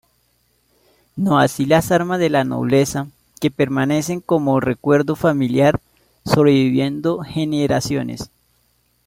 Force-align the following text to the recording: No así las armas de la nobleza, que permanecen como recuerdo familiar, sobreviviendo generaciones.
No 1.15 1.37
así 1.37 1.67
las 1.67 1.91
armas 1.91 2.17
de 2.19 2.31
la 2.31 2.43
nobleza, 2.43 3.05
que 3.39 3.51
permanecen 3.51 4.19
como 4.19 4.59
recuerdo 4.59 5.15
familiar, 5.15 5.79
sobreviviendo 6.25 7.19
generaciones. 7.19 8.31